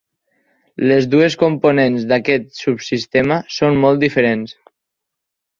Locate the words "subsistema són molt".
2.63-4.07